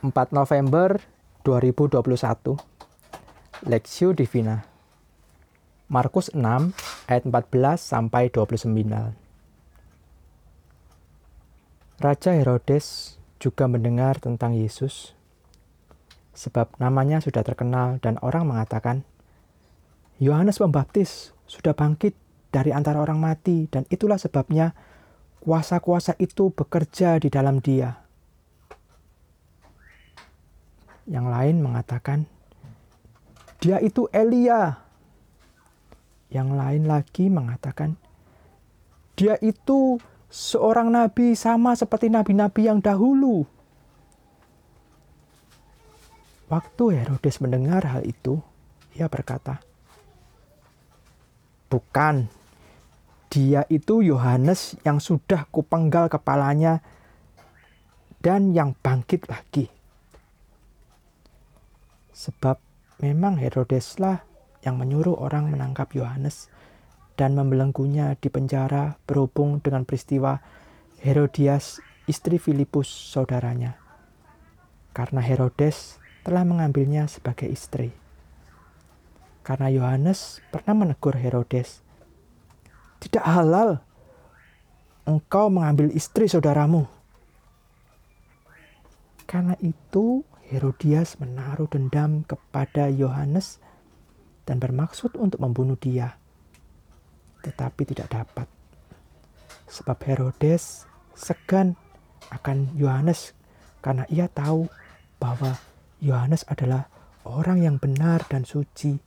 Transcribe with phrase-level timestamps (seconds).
[0.00, 0.96] 4 November
[1.44, 2.56] 2021
[3.68, 4.64] Lexio Divina.
[5.92, 6.40] Markus 6
[7.04, 8.80] ayat 14 sampai 29
[12.00, 15.12] Raja Herodes juga mendengar tentang Yesus.
[16.32, 19.04] Sebab namanya sudah terkenal dan orang mengatakan
[20.16, 22.16] Yohanes Pembaptis sudah bangkit
[22.48, 24.72] dari antara orang mati dan itulah sebabnya
[25.44, 28.00] kuasa-kuasa itu bekerja di dalam dia.
[31.08, 32.28] Yang lain mengatakan,
[33.60, 34.80] dia itu Elia.
[36.32, 37.96] Yang lain lagi mengatakan,
[39.20, 40.00] dia itu
[40.30, 43.44] seorang nabi sama seperti nabi-nabi yang dahulu.
[46.48, 48.42] Waktu Herodes mendengar hal itu,
[48.96, 49.62] ia berkata,
[51.70, 52.26] "Bukan,
[53.30, 56.82] dia itu Yohanes yang sudah kupenggal kepalanya
[58.18, 59.79] dan yang bangkit lagi."
[62.10, 62.58] Sebab
[63.00, 64.22] memang Herodeslah
[64.60, 66.52] yang menyuruh orang menangkap Yohanes
[67.16, 70.40] dan membelenggunya di penjara berhubung dengan peristiwa
[71.00, 73.76] Herodias istri Filipus saudaranya.
[74.92, 77.92] Karena Herodes telah mengambilnya sebagai istri.
[79.40, 81.80] Karena Yohanes pernah menegur Herodes,
[83.00, 83.80] "Tidak halal
[85.08, 86.84] engkau mengambil istri saudaramu."
[89.24, 93.62] Karena itu Herodias menaruh dendam kepada Yohanes
[94.42, 96.18] dan bermaksud untuk membunuh dia,
[97.46, 98.50] tetapi tidak dapat.
[99.70, 101.78] Sebab Herodes segan
[102.34, 103.30] akan Yohanes
[103.78, 104.66] karena ia tahu
[105.22, 105.54] bahwa
[106.02, 106.90] Yohanes adalah
[107.22, 108.98] orang yang benar dan suci,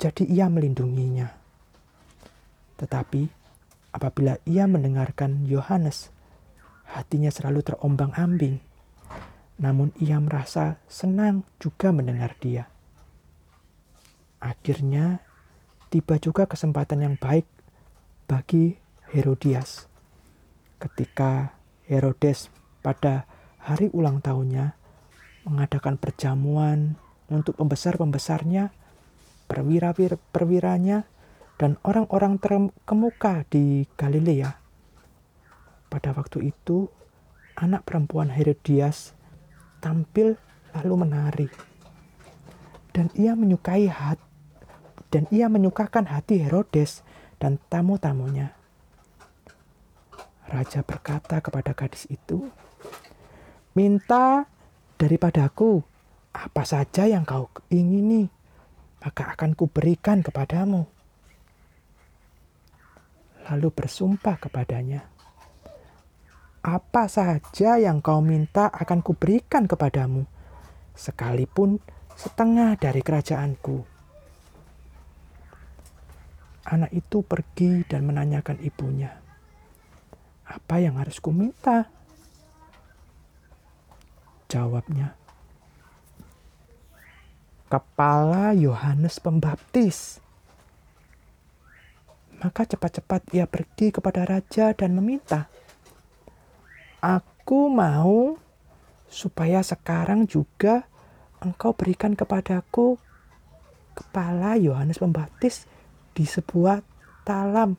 [0.00, 1.36] jadi ia melindunginya.
[2.80, 3.28] Tetapi
[3.92, 6.08] apabila ia mendengarkan Yohanes,
[6.88, 8.75] hatinya selalu terombang-ambing
[9.56, 12.68] namun ia merasa senang juga mendengar dia.
[14.36, 15.24] Akhirnya,
[15.88, 17.48] tiba juga kesempatan yang baik
[18.28, 18.76] bagi
[19.10, 19.88] Herodias.
[20.76, 21.56] Ketika
[21.88, 22.52] Herodes
[22.84, 23.24] pada
[23.56, 24.76] hari ulang tahunnya
[25.48, 27.00] mengadakan perjamuan
[27.32, 28.70] untuk pembesar-pembesarnya,
[29.48, 31.08] perwira-perwiranya,
[31.56, 34.60] dan orang-orang terkemuka di Galilea.
[35.88, 36.92] Pada waktu itu,
[37.56, 39.16] anak perempuan Herodias
[39.86, 40.34] tampil
[40.74, 41.48] lalu menari.
[42.90, 44.18] Dan ia menyukai hat
[45.14, 47.06] dan ia menyukakan hati Herodes
[47.38, 48.50] dan tamu-tamunya.
[50.50, 52.50] Raja berkata kepada gadis itu,
[53.78, 54.50] "Minta
[54.98, 55.86] daripadaku
[56.34, 58.26] apa saja yang kau ingini,
[59.02, 60.86] maka akan kuberikan kepadamu."
[63.46, 65.06] Lalu bersumpah kepadanya,
[66.66, 70.26] apa saja yang kau minta akan kuberikan kepadamu,
[70.98, 71.78] sekalipun
[72.18, 73.86] setengah dari kerajaanku.
[76.66, 79.14] Anak itu pergi dan menanyakan ibunya,
[80.42, 81.86] "Apa yang harus kuminta?"
[84.50, 85.14] Jawabnya,
[87.70, 90.18] "Kepala Yohanes Pembaptis."
[92.42, 95.46] Maka cepat-cepat ia pergi kepada raja dan meminta,
[97.00, 98.40] Aku mau
[99.06, 100.88] supaya sekarang juga
[101.38, 102.98] engkau berikan kepadaku
[103.96, 105.64] kepala Yohanes Pembaptis
[106.16, 106.80] di sebuah
[107.24, 107.76] talam.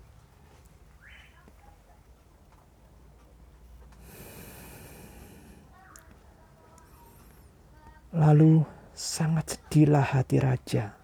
[8.18, 8.66] Lalu
[8.98, 10.98] sangat sedihlah hati raja.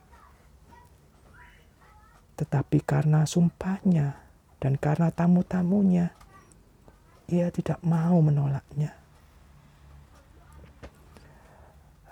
[2.33, 4.17] Tetapi karena sumpahnya
[4.57, 6.09] dan karena tamu-tamunya,
[7.31, 8.91] ia tidak mau menolaknya.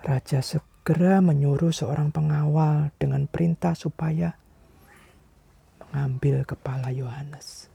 [0.02, 4.34] Raja segera menyuruh seorang pengawal dengan perintah supaya
[5.78, 7.70] mengambil kepala Yohanes.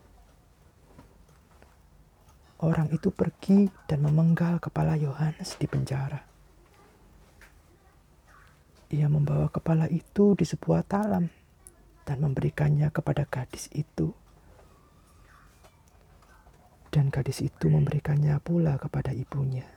[2.57, 6.19] Orang itu pergi dan memenggal kepala Yohanes di penjara.
[8.89, 11.29] Ia membawa kepala itu di sebuah talam
[12.03, 14.15] dan memberikannya kepada gadis itu
[16.97, 19.69] dan gadis itu memberikannya pula kepada ibunya.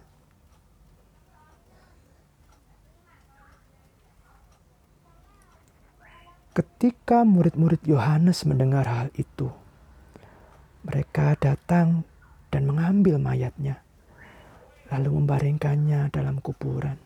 [6.56, 9.52] Ketika murid-murid Yohanes mendengar hal itu,
[10.80, 12.08] mereka datang
[12.48, 13.84] dan mengambil mayatnya,
[14.88, 16.96] lalu membaringkannya dalam kuburan.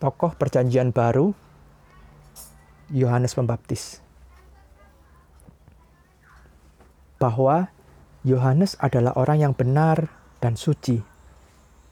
[0.00, 1.43] Tokoh Perjanjian Baru
[2.94, 4.04] Yohanes Pembaptis.
[7.24, 7.72] bahwa
[8.20, 10.12] Yohanes adalah orang yang benar
[10.44, 11.00] dan suci.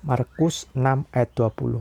[0.05, 1.81] Markus 6 ayat 20.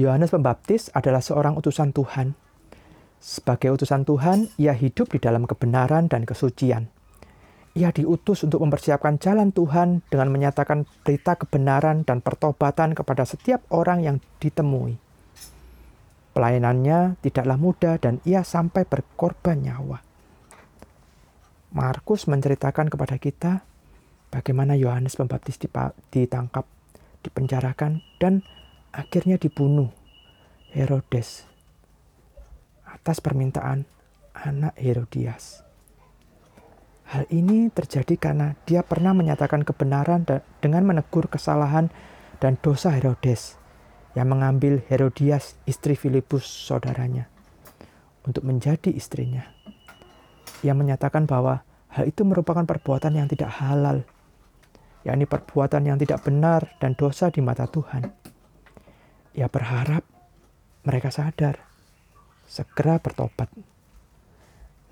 [0.00, 2.32] Yohanes Pembaptis adalah seorang utusan Tuhan.
[3.20, 6.88] Sebagai utusan Tuhan, ia hidup di dalam kebenaran dan kesucian.
[7.76, 14.00] Ia diutus untuk mempersiapkan jalan Tuhan dengan menyatakan berita kebenaran dan pertobatan kepada setiap orang
[14.00, 15.01] yang ditemui.
[16.32, 20.00] Pelayanannya tidaklah mudah dan ia sampai berkorban nyawa.
[21.72, 23.64] Markus menceritakan kepada kita
[24.32, 25.60] bagaimana Yohanes Pembaptis
[26.08, 26.64] ditangkap,
[27.20, 28.44] dipenjarakan, dan
[28.92, 29.92] akhirnya dibunuh
[30.72, 31.44] Herodes
[32.88, 33.84] atas permintaan
[34.32, 35.64] anak Herodias.
[37.12, 40.24] Hal ini terjadi karena dia pernah menyatakan kebenaran
[40.64, 41.92] dengan menegur kesalahan
[42.40, 43.60] dan dosa Herodes
[44.12, 47.28] yang mengambil Herodias istri Filipus saudaranya
[48.28, 49.48] untuk menjadi istrinya.
[50.62, 54.04] Ia menyatakan bahwa hal itu merupakan perbuatan yang tidak halal,
[55.02, 58.06] yakni perbuatan yang tidak benar dan dosa di mata Tuhan.
[59.34, 60.04] Ia berharap
[60.84, 61.58] mereka sadar,
[62.46, 63.48] segera bertobat.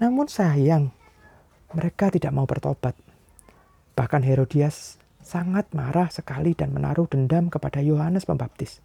[0.00, 0.90] Namun sayang,
[1.76, 2.96] mereka tidak mau bertobat.
[3.94, 8.80] Bahkan Herodias sangat marah sekali dan menaruh dendam kepada Yohanes Pembaptis.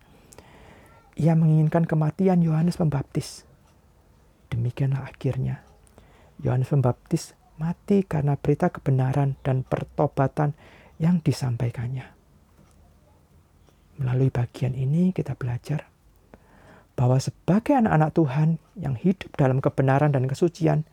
[1.15, 3.47] Ia menginginkan kematian Yohanes Pembaptis.
[4.51, 5.63] Demikianlah akhirnya.
[6.43, 10.51] Yohanes Pembaptis mati karena berita kebenaran dan pertobatan
[10.99, 12.11] yang disampaikannya.
[13.95, 15.87] Melalui bagian ini kita belajar
[16.99, 20.83] bahwa sebagai anak-anak Tuhan yang hidup dalam kebenaran dan kesucian,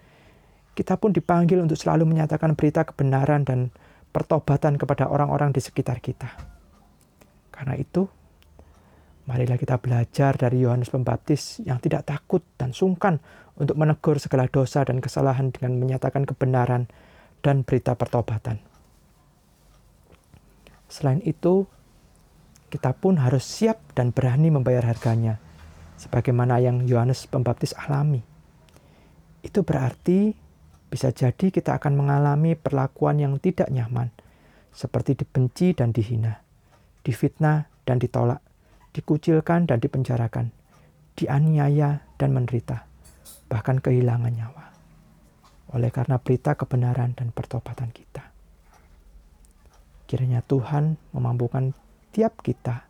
[0.78, 3.74] kita pun dipanggil untuk selalu menyatakan berita kebenaran dan
[4.10, 6.30] pertobatan kepada orang-orang di sekitar kita.
[7.54, 8.06] Karena itu,
[9.26, 13.22] marilah kita belajar dari Yohanes Pembaptis yang tidak takut dan sungkan
[13.54, 16.90] untuk menegur segala dosa dan kesalahan dengan menyatakan kebenaran
[17.44, 18.58] dan berita pertobatan.
[20.90, 21.64] Selain itu,
[22.68, 25.40] kita pun harus siap dan berani membayar harganya,
[25.96, 28.20] sebagaimana yang Yohanes Pembaptis alami.
[29.44, 30.32] Itu berarti
[30.92, 34.12] bisa jadi kita akan mengalami perlakuan yang tidak nyaman,
[34.72, 36.44] seperti dibenci dan dihina,
[37.00, 38.44] difitnah dan ditolak,
[38.92, 40.52] dikucilkan dan dipenjarakan,
[41.16, 42.84] dianiaya dan menderita,
[43.48, 44.64] bahkan kehilangan nyawa.
[45.72, 48.28] Oleh karena berita kebenaran dan pertobatan kita.
[50.04, 51.72] Kiranya Tuhan memampukan
[52.12, 52.84] setiap kita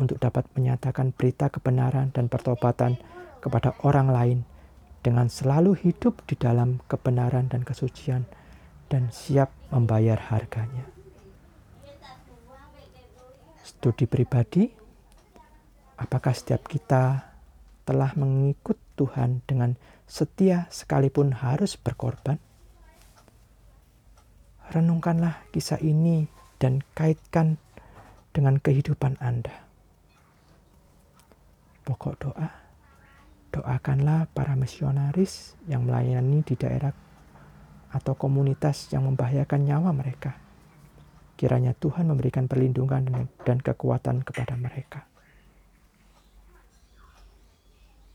[0.00, 2.96] untuk dapat menyatakan berita kebenaran dan pertobatan
[3.44, 4.38] kepada orang lain
[5.04, 8.24] dengan selalu hidup di dalam kebenaran dan kesucian
[8.88, 10.88] dan siap membayar harganya.
[13.60, 14.72] Studi pribadi,
[15.96, 17.32] apakah setiap kita
[17.88, 22.40] telah mengikut Tuhan dengan setia sekalipun harus berkorban?
[24.72, 26.26] Renungkanlah kisah ini
[26.60, 27.56] dan kaitkan
[28.34, 29.64] dengan kehidupan Anda.
[31.86, 32.50] Pokok doa,
[33.54, 36.90] doakanlah para misionaris yang melayani di daerah
[37.94, 40.34] atau komunitas yang membahayakan nyawa mereka.
[41.38, 45.06] Kiranya Tuhan memberikan perlindungan dan kekuatan kepada mereka.